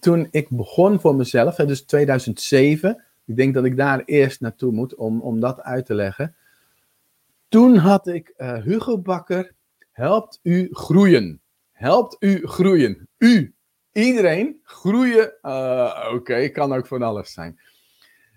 [0.00, 4.94] toen ik begon voor mezelf, dus 2007, ik denk dat ik daar eerst naartoe moet
[4.94, 6.34] om, om dat uit te leggen.
[7.48, 9.54] Toen had ik uh, Hugo Bakker,
[9.90, 11.40] helpt u groeien.
[11.72, 13.08] Helpt u groeien.
[13.18, 13.54] U,
[13.92, 15.32] iedereen, groeien.
[15.42, 17.60] Uh, Oké, kan ook van alles zijn.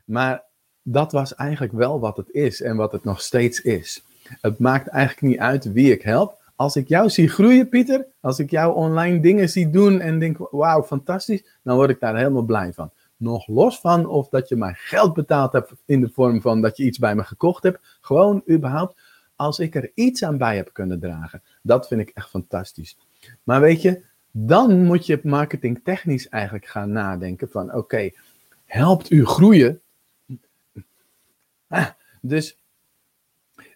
[0.06, 0.44] Maar
[0.82, 4.04] dat was eigenlijk wel wat het is en wat het nog steeds is.
[4.42, 6.42] Het maakt eigenlijk niet uit wie ik help.
[6.56, 10.38] Als ik jou zie groeien, Pieter, als ik jou online dingen zie doen en denk,
[10.52, 12.92] wauw, fantastisch, dan word ik daar helemaal blij van.
[13.18, 16.78] Nog los van of dat je mij geld betaald hebt in de vorm van dat
[16.78, 17.98] je iets bij me gekocht hebt.
[18.02, 19.02] Gewoon überhaupt,
[19.36, 21.44] als ik er iets aan bij heb kunnen dragen.
[21.62, 22.98] Dat vind ik echt fantastisch.
[23.44, 28.10] Maar weet je, dan moet je marketingtechnisch eigenlijk gaan nadenken van oké,
[28.66, 29.82] helpt u groeien.
[31.68, 31.88] Ah,
[32.22, 32.58] dus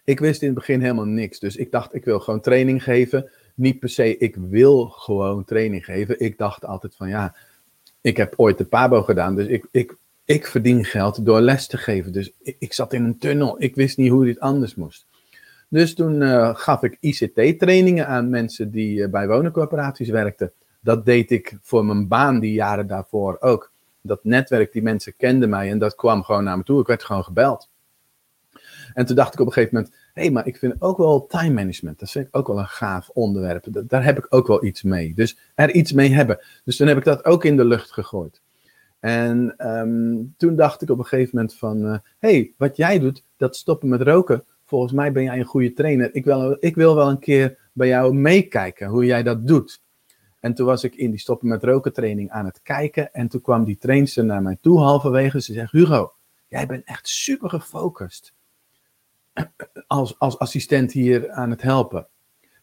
[0.04, 1.38] ik wist in het begin helemaal niks.
[1.38, 3.30] Dus ik dacht, ik wil gewoon training geven.
[3.54, 6.20] Niet per se, ik wil gewoon training geven.
[6.20, 7.36] Ik dacht altijd van ja,
[8.08, 9.34] ik heb ooit de Pabo gedaan.
[9.34, 12.12] Dus ik, ik, ik verdien geld door les te geven.
[12.12, 13.62] Dus ik, zat in een tunnel.
[13.62, 15.06] Ik wist niet hoe dit anders moest.
[15.68, 20.52] Dus toen uh, gaf ik ICT-trainingen aan mensen die uh, bij woningcorporaties werkten.
[20.80, 23.72] Dat deed ik voor mijn baan die jaren daarvoor ook.
[24.00, 26.80] Dat netwerk, die mensen kenden mij en dat kwam gewoon naar me toe.
[26.80, 27.68] Ik werd gewoon gebeld.
[28.94, 31.54] En toen dacht ik op een gegeven moment, hey, maar ik vind ook wel time
[31.54, 31.98] management.
[31.98, 33.64] Dat vind ik ook wel een gaaf onderwerp.
[33.88, 35.14] daar heb ik ook wel iets mee.
[35.14, 36.38] Dus er iets mee hebben.
[36.64, 38.40] Dus toen heb ik dat ook in de lucht gegooid.
[39.00, 42.98] En um, toen dacht ik op een gegeven moment van, hé, uh, hey, wat jij
[42.98, 44.44] doet, dat stoppen met roken.
[44.64, 46.14] Volgens mij ben jij een goede trainer.
[46.14, 49.82] Ik wil, ik wil wel een keer bij jou meekijken hoe jij dat doet.
[50.40, 53.12] En toen was ik in die stoppen met roken training aan het kijken.
[53.12, 55.40] En toen kwam die trainster naar mij toe halverwege.
[55.40, 56.12] Ze zegt, Hugo,
[56.46, 58.32] jij bent echt super gefocust
[59.86, 62.08] als, als assistent hier aan het helpen.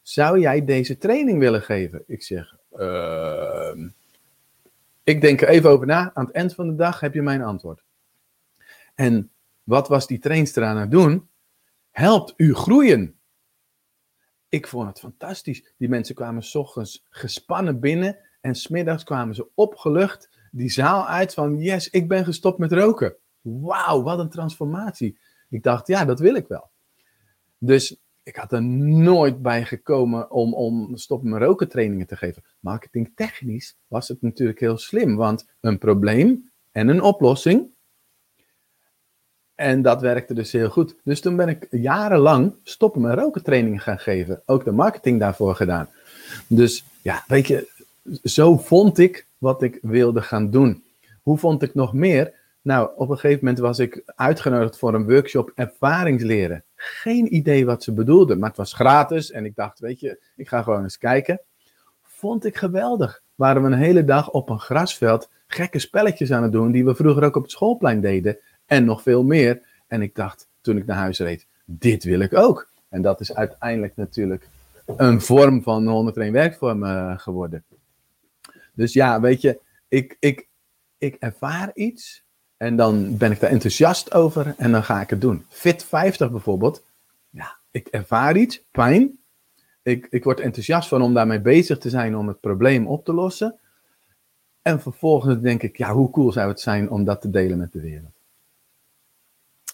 [0.02, 2.04] Zou jij deze training willen geven?
[2.08, 3.72] Ik zeg, uh,
[5.04, 6.12] ik denk er even over na.
[6.14, 7.84] Aan het eind van de dag heb je mijn antwoord.
[8.96, 9.32] En
[9.64, 11.30] wat was die trainster aan het doen?
[11.92, 13.16] Helpt u groeien.
[14.50, 15.74] Ik vond het fantastisch.
[15.78, 21.34] Die mensen kwamen s ochtends gespannen binnen en smiddags kwamen ze opgelucht die zaal uit
[21.34, 23.16] van yes, ik ben gestopt met roken.
[23.42, 25.18] Wauw, wat een transformatie.
[25.56, 26.70] Ik dacht, ja, dat wil ik wel.
[27.58, 32.44] Dus ik had er nooit bij gekomen om, om stoppen met roken trainingen te geven.
[32.60, 37.68] Marketingtechnisch was het natuurlijk heel slim, want een probleem en een oplossing.
[39.56, 40.96] En dat werkte dus heel goed.
[41.04, 44.42] Dus toen ben ik jarenlang stoppen met roken trainingen gaan geven.
[44.46, 45.90] Ook de marketing daarvoor gedaan.
[46.48, 47.86] Dus ja, weet je,
[48.24, 50.84] zo vond ik wat ik wilde gaan doen.
[51.22, 52.34] Hoe vond ik nog meer?
[52.66, 56.64] Nou, op een gegeven moment was ik uitgenodigd voor een workshop ervaringsleren.
[56.76, 60.48] Geen idee wat ze bedoelden, maar het was gratis en ik dacht, weet je, ik
[60.48, 61.42] ga gewoon eens kijken.
[62.02, 63.22] Vond ik geweldig.
[63.36, 66.96] Waren we een hele dag op een grasveld gekke spelletjes aan het doen die we
[66.96, 69.62] vroeger ook op het schoolplein deden en nog veel meer.
[69.88, 72.70] En ik dacht, toen ik naar huis reed, dit wil ik ook.
[72.90, 74.48] En dat is uiteindelijk natuurlijk
[74.86, 77.64] een vorm van 101 werkvormen uh, geworden.
[78.74, 80.48] Dus ja, weet je, ik, ik,
[80.98, 82.25] ik ervaar iets
[82.58, 85.46] en dan ben ik daar enthousiast over en dan ga ik het doen.
[85.50, 86.84] Fit 50 bijvoorbeeld.
[87.30, 89.20] Ja, ik ervaar iets, pijn.
[89.82, 93.14] Ik, ik word enthousiast van om daarmee bezig te zijn om het probleem op te
[93.14, 93.56] lossen.
[94.62, 97.72] En vervolgens denk ik, ja, hoe cool zou het zijn om dat te delen met
[97.72, 98.14] de wereld?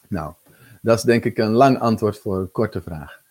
[0.08, 0.34] Nou,
[0.82, 3.22] dat is denk ik een lang antwoord voor een korte vraag.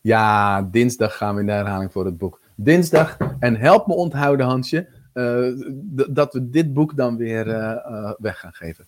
[0.00, 2.40] Ja, dinsdag gaan we in de herhaling voor het boek.
[2.54, 3.16] Dinsdag.
[3.38, 4.88] En help me onthouden, Hansje.
[5.18, 5.52] Uh,
[6.10, 8.86] dat we dit boek dan weer uh, uh, weg gaan geven.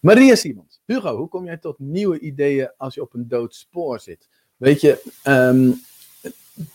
[0.00, 0.80] Maria Simons.
[0.84, 4.28] Hugo, hoe kom jij tot nieuwe ideeën als je op een dood spoor zit?
[4.56, 5.80] Weet je, um,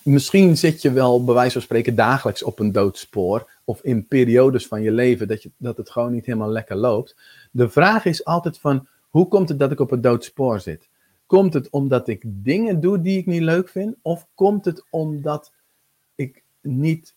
[0.03, 3.51] misschien zit je wel bij wijze van spreken dagelijks op een dood spoor.
[3.63, 7.15] Of in periodes van je leven dat, je, dat het gewoon niet helemaal lekker loopt.
[7.51, 10.89] De vraag is altijd van, hoe komt het dat ik op een dood spoor zit?
[11.25, 13.95] Komt het omdat ik dingen doe die ik niet leuk vind?
[14.01, 15.51] Of komt het omdat
[16.15, 17.15] ik niet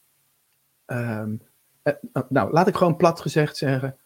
[0.86, 1.40] um,
[1.86, 3.96] uh, nou, laat ik gewoon plat gezegd zeggen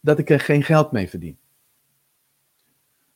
[0.00, 1.38] dat ik er geen geld mee verdien.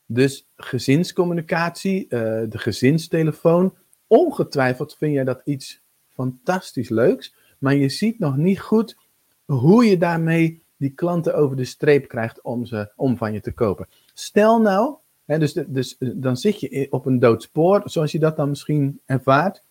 [0.05, 2.09] Dus gezinscommunicatie, uh,
[2.49, 3.75] de gezinstelefoon,
[4.07, 8.97] ongetwijfeld vind jij dat iets fantastisch leuks, maar je ziet nog niet goed
[9.45, 13.51] hoe je daarmee die klanten over de streep krijgt om, ze, om van je te
[13.51, 13.87] kopen.
[14.13, 18.35] Stel nou, hè, dus, dus dan zit je op een dood spoor, zoals je dat
[18.35, 19.63] dan misschien ervaart.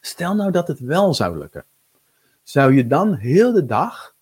[0.00, 1.64] Stel nou dat het wel zou lukken
[2.42, 4.14] zou je dan heel de dag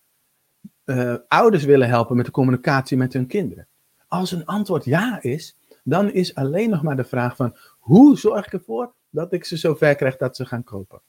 [0.85, 3.67] uh, ouders willen helpen met de communicatie met hun kinderen?
[4.07, 8.45] Als een antwoord ja is, dan is alleen nog maar de vraag van hoe zorg
[8.45, 11.01] ik ervoor dat ik ze zover krijg dat ze gaan kopen?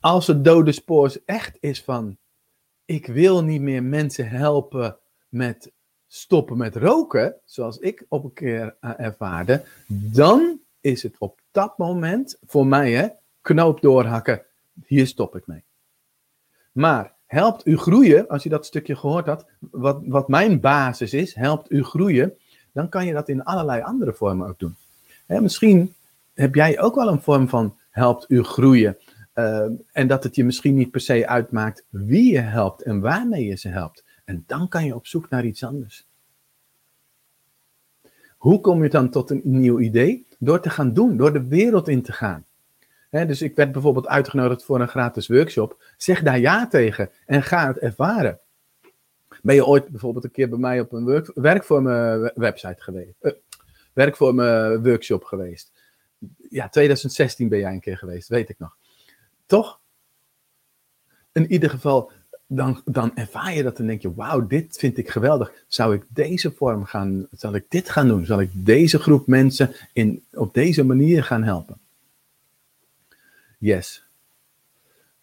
[0.00, 2.16] Als het dode spoor echt is van
[2.84, 5.72] ik wil niet meer mensen helpen met
[6.06, 11.78] stoppen met roken, zoals ik op een keer uh, ervaarde, dan is het op dat
[11.78, 13.08] moment voor mij hè,
[13.40, 14.44] knoop doorhakken
[14.86, 15.64] hier stop ik mee.
[16.72, 21.34] Maar helpt u groeien, als je dat stukje gehoord had, wat, wat mijn basis is,
[21.34, 22.34] helpt u groeien,
[22.72, 24.76] dan kan je dat in allerlei andere vormen ook doen.
[25.26, 25.94] Misschien
[26.34, 28.96] heb jij ook wel een vorm van helpt u groeien.
[29.34, 33.44] Uh, en dat het je misschien niet per se uitmaakt wie je helpt en waarmee
[33.44, 34.04] je ze helpt.
[34.24, 36.06] En dan kan je op zoek naar iets anders.
[38.36, 40.26] Hoe kom je dan tot een nieuw idee?
[40.38, 42.44] Door te gaan doen, door de wereld in te gaan.
[43.10, 45.82] Dus ik werd bijvoorbeeld uitgenodigd voor een gratis workshop.
[45.96, 48.40] Zeg daar ja tegen en ga het ervaren.
[49.42, 53.14] Ben je ooit bijvoorbeeld een keer bij mij op een work, werkvormen website geweest?
[53.20, 53.32] Uh,
[53.92, 55.72] werkvormen workshop geweest?
[56.50, 58.76] Ja, 2016 ben jij een keer geweest, weet ik nog.
[59.46, 59.80] Toch?
[61.32, 62.10] In ieder geval,
[62.46, 65.52] dan, dan ervaar je dat en denk je, wauw, dit vind ik geweldig.
[65.66, 68.26] Zou ik deze vorm gaan, zal ik dit gaan doen?
[68.26, 71.79] Zal ik deze groep mensen in, op deze manier gaan helpen?
[73.60, 74.04] Yes.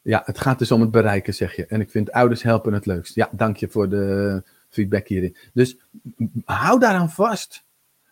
[0.02, 1.66] Ja, het gaat dus om het bereiken, zeg je.
[1.66, 3.16] En ik vind ouders helpen het leukst.
[3.16, 5.36] Ja, dank je voor de feedback hierin.
[5.54, 5.78] Dus
[6.46, 7.64] hou daaraan vast.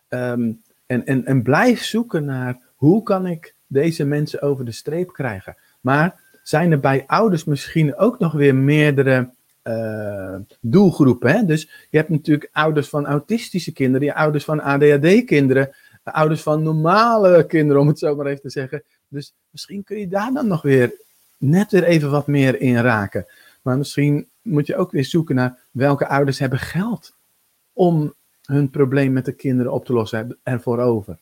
[0.07, 0.51] Ehm,
[0.85, 5.57] en, en, en blijf zoeken naar hoe kan ik deze mensen over de streep krijgen.
[5.81, 9.29] Maar zijn er bij ouders misschien ook nog weer meerdere
[9.63, 11.47] uh, doelgroepen?
[11.47, 17.45] Dus je hebt natuurlijk ouders van autistische kinderen, je ouders van ADHD-kinderen, ouders van normale
[17.45, 18.83] kinderen, om het zo maar even te zeggen.
[19.07, 20.93] Dus misschien kun je daar dan nog weer
[21.37, 23.25] net weer even wat meer in raken.
[23.61, 27.15] Maar misschien moet je ook weer zoeken naar welke ouders hebben geld
[27.73, 31.19] om hun probleem met de kinderen op te lossen ervoor over.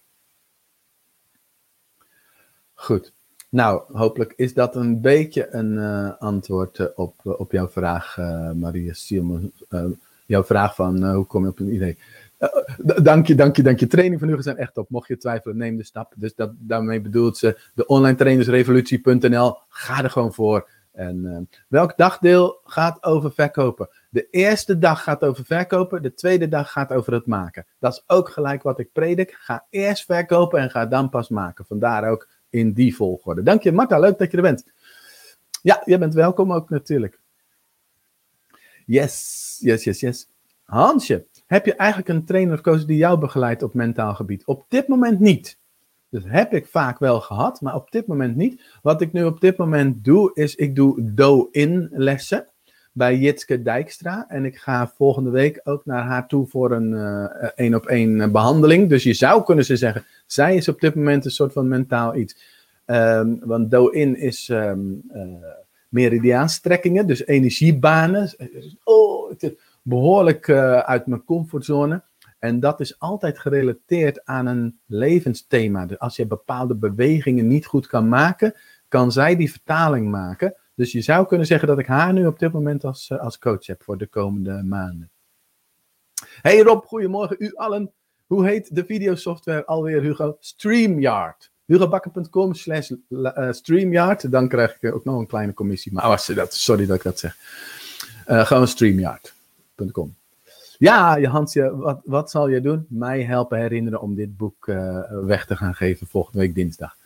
[2.74, 3.14] Goed.
[3.50, 8.18] Nou, hopelijk is dat een beetje een uh, antwoord uh, op, op jouw vraag,
[8.56, 9.64] Maria Siemens.
[10.26, 11.98] jouw vraag van hoe kom je op een idee?
[13.04, 13.88] Dank je, dank je, dank je.
[13.88, 14.90] Training van Hugo zijn echt op.
[14.90, 16.14] Mocht je twijfelen, neem de stap.
[16.16, 19.58] Dus dat, daarmee bedoelt ze de online trainersrevolutie.nl.
[19.70, 20.70] Ga er gewoon voor.
[20.92, 23.90] En welk dagdeel gaat over verkopen?
[24.10, 27.66] De eerste dag gaat over verkopen, de tweede dag gaat over het maken.
[27.80, 29.36] Dat is ook gelijk wat ik predik.
[29.40, 31.66] Ga eerst verkopen en ga dan pas maken.
[31.66, 33.44] Vandaar ook in die volgorde.
[33.44, 34.00] Dank je, Marta.
[34.00, 34.66] Leuk dat je er bent.
[35.62, 37.20] Ja, jij bent welkom ook natuurlijk.
[38.86, 40.28] Yes, yes, yes, yes.
[40.64, 44.46] Hansje, heb je eigenlijk een trainer of coach die jou begeleidt op mentaal gebied?
[44.46, 45.58] Op dit moment niet.
[46.10, 48.62] Dus heb ik vaak wel gehad, maar op dit moment niet.
[48.82, 52.48] Wat ik nu op dit moment doe, is ik doe do-in lessen
[52.92, 54.26] bij Jitske Dijkstra.
[54.28, 56.94] En ik ga volgende week ook naar haar toe voor een
[57.56, 58.90] één op één behandeling.
[58.90, 62.16] Dus je zou kunnen ze zeggen, zij is op dit moment een soort van mentaal
[62.16, 62.62] iets.
[62.86, 65.22] Um, want do-in is um, uh,
[65.90, 68.22] meridiaanstrekkingen, dus energiebanen.
[68.24, 68.76] Oh, het is
[69.84, 72.04] behoorlijk uh, uit mijn comfortzone.
[72.40, 75.86] En dat is altijd gerelateerd aan een levensthema.
[75.86, 78.54] Dus als je bepaalde bewegingen niet goed kan maken,
[78.88, 80.56] kan zij die vertaling maken.
[80.76, 83.38] Dus je zou kunnen zeggen dat ik haar nu op dit moment als, uh, als
[83.38, 85.12] coach heb voor de komende maanden.
[86.42, 87.92] Hey Rob, goedemorgen u allen.
[88.26, 90.38] Hoe heet de videosoftware alweer, Hugo?
[90.40, 91.52] StreamYard.
[91.66, 94.32] HugoBakker.com slash uh, StreamYard.
[94.32, 95.94] Dan krijg ik ook nog een kleine commissie.
[95.94, 96.18] Maar oh,
[96.48, 97.38] sorry dat ik dat zeg.
[98.26, 98.68] Gewoon
[100.78, 102.86] Ja, Hansje, wat, wat zal je doen?
[102.90, 106.98] Mij helpen herinneren om dit boek uh, weg te gaan geven volgende week dinsdag.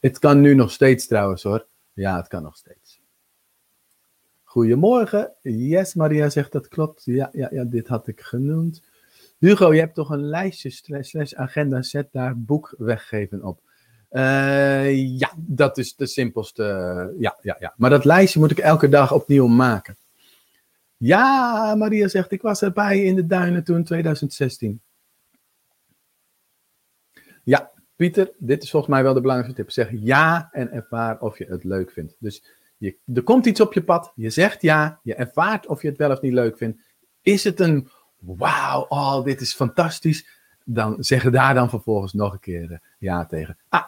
[0.00, 1.66] Het kan nu nog steeds trouwens hoor.
[1.92, 3.00] Ja, het kan nog steeds.
[4.42, 5.32] Goedemorgen.
[5.42, 7.04] Yes, Maria zegt dat klopt.
[7.04, 8.82] Ja, ja, ja, dit had ik genoemd.
[9.38, 13.60] Hugo, je hebt toch een lijstje slash agenda, zet daar boek weggeven op.
[14.10, 16.64] Uh, ja, dat is de simpelste.
[17.18, 17.74] Ja, ja, ja.
[17.76, 19.96] Maar dat lijstje moet ik elke dag opnieuw maken.
[21.04, 24.80] Ja, Maria zegt, ik was erbij in de duinen toen 2016.
[27.44, 29.72] Ja, Pieter, dit is volgens mij wel de belangrijkste tip.
[29.72, 32.16] Zeg ja en ervaar of je het leuk vindt.
[32.18, 32.44] Dus
[32.76, 35.98] je, er komt iets op je pad, je zegt ja, je ervaart of je het
[35.98, 36.82] wel of niet leuk vindt.
[37.20, 37.88] Is het een
[38.18, 40.26] wauw, oh, dit is fantastisch.
[40.64, 43.58] Dan zeggen daar dan vervolgens nog een keer uh, ja tegen.
[43.68, 43.86] Ah,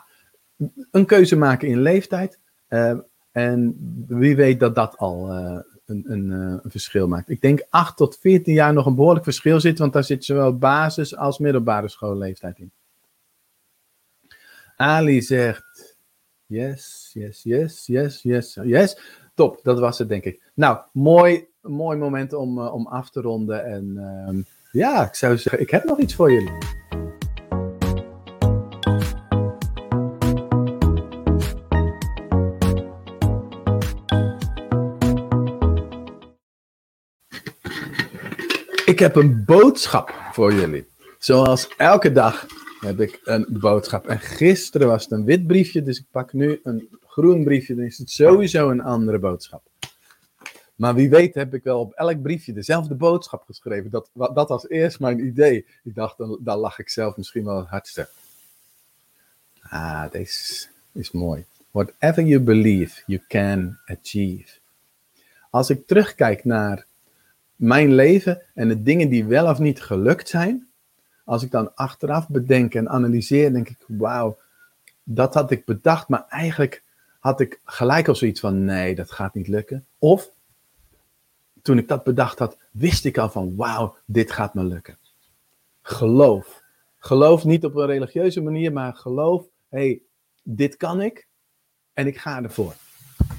[0.90, 2.40] een keuze maken in leeftijd.
[2.68, 2.98] Uh,
[3.31, 3.77] en
[4.09, 7.31] wie weet dat dat al uh, een, een, een, verschil maakt.
[7.31, 10.59] Ik denk 8 tot 14 jaar nog een behoorlijk verschil zit, want daar zit zowel
[10.59, 12.73] basis- als middelbare schoolleeftijd in.
[14.77, 15.97] Ali zegt:
[16.47, 18.98] Yes, yes, yes, yes, yes, yes.
[19.35, 20.50] Top, dat was het, denk ik.
[20.54, 23.65] Nou, mooi mooi moment om, uh, om af te ronden.
[23.65, 24.42] En uh,
[24.73, 26.84] ja, ik zou zeggen, ik heb nog iets voor jullie.
[39.05, 40.87] Heb een boodschap voor jullie.
[41.19, 42.46] Zoals elke dag
[42.81, 44.07] heb ik een boodschap.
[44.07, 47.75] En gisteren was het een wit briefje, dus ik pak nu een groen briefje.
[47.75, 49.63] Dan is het sowieso een andere boodschap.
[50.75, 53.90] Maar wie weet heb ik wel op elk briefje dezelfde boodschap geschreven.
[53.90, 55.67] Dat, dat was eerst mijn idee.
[55.85, 58.09] Ik dacht, dan, dan lach ik zelf misschien wel het hardste.
[59.61, 61.44] Ah, deze is mooi.
[61.71, 64.59] Whatever you believe, you can achieve.
[65.50, 66.87] Als ik terugkijk naar
[67.57, 70.69] mijn leven en de dingen die wel of niet gelukt zijn,
[71.25, 74.37] als ik dan achteraf bedenk en analyseer, denk ik, wauw,
[75.02, 76.83] dat had ik bedacht, maar eigenlijk
[77.19, 79.87] had ik gelijk al zoiets van: nee, dat gaat niet lukken.
[79.98, 80.31] Of
[81.63, 84.96] toen ik dat bedacht had, wist ik al van: wauw, dit gaat me lukken.
[85.83, 86.63] Geloof.
[86.98, 90.00] Geloof niet op een religieuze manier, maar geloof: hey,
[90.42, 91.27] dit kan ik
[91.92, 92.75] en ik ga ervoor.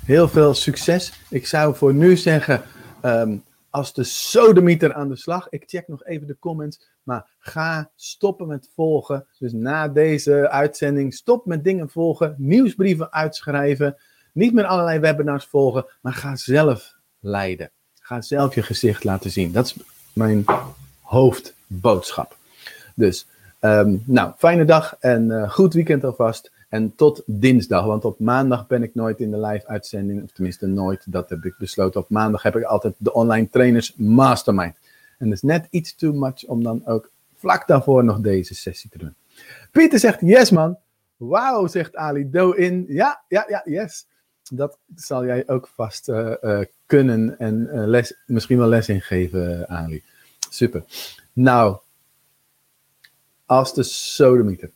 [0.06, 1.14] Heel veel succes.
[1.30, 2.64] Ik zou voor nu zeggen,
[3.04, 3.44] um,
[3.76, 5.48] als de sodemieter aan de slag.
[5.50, 9.28] Ik check nog even de comments, maar ga stoppen met volgen.
[9.40, 13.98] Dus na deze uitzending, stop met dingen volgen, nieuwsbrieven uitschrijven.
[14.32, 17.72] Niet meer allerlei webinars volgen, maar ga zelf leiden.
[18.00, 19.52] Ga zelf je gezicht laten zien.
[19.52, 19.76] Dat is
[20.14, 20.46] mijn
[21.02, 22.38] hoofdboodschap.
[22.94, 23.28] Dus,
[23.62, 26.52] um, nou, fijne dag en uh, goed weekend alvast.
[26.76, 30.68] En tot dinsdag, want op maandag ben ik nooit in de live uitzending, of tenminste
[30.68, 32.02] nooit, dat heb ik besloten.
[32.02, 34.76] Op maandag heb ik altijd de online trainers mastermind.
[35.18, 38.90] En dat is net iets too much om dan ook vlak daarvoor nog deze sessie
[38.90, 39.16] te doen.
[39.72, 40.78] Pieter zegt, yes man.
[41.18, 42.86] Wauw, zegt Ali, do in.
[42.88, 44.08] Ja, ja, ja, yes.
[44.52, 49.70] Dat zal jij ook vast uh, uh, kunnen en uh, les, misschien wel les ingeven,
[49.70, 50.04] Ali.
[50.50, 50.84] Super.
[51.34, 51.78] Nou,
[53.46, 54.72] als de sodemieter.